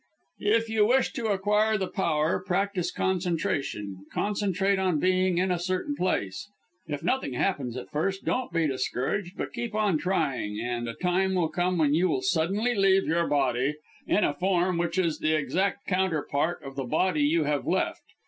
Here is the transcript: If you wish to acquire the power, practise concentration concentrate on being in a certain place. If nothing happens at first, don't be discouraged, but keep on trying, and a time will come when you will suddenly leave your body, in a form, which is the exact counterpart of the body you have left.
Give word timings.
If 0.39 0.67
you 0.67 0.87
wish 0.87 1.13
to 1.13 1.27
acquire 1.27 1.77
the 1.77 1.87
power, 1.87 2.39
practise 2.43 2.89
concentration 2.91 4.03
concentrate 4.11 4.79
on 4.79 4.97
being 4.97 5.37
in 5.37 5.51
a 5.51 5.59
certain 5.59 5.95
place. 5.95 6.49
If 6.87 7.03
nothing 7.03 7.33
happens 7.33 7.77
at 7.77 7.91
first, 7.91 8.25
don't 8.25 8.51
be 8.51 8.65
discouraged, 8.67 9.37
but 9.37 9.53
keep 9.53 9.75
on 9.75 9.99
trying, 9.99 10.59
and 10.59 10.89
a 10.89 10.95
time 10.95 11.35
will 11.35 11.49
come 11.49 11.77
when 11.77 11.93
you 11.93 12.09
will 12.09 12.23
suddenly 12.23 12.73
leave 12.73 13.05
your 13.05 13.27
body, 13.27 13.75
in 14.07 14.23
a 14.23 14.33
form, 14.33 14.79
which 14.79 14.97
is 14.97 15.19
the 15.19 15.35
exact 15.37 15.85
counterpart 15.85 16.63
of 16.63 16.75
the 16.75 16.85
body 16.85 17.21
you 17.21 17.43
have 17.43 17.67
left. 17.67 18.01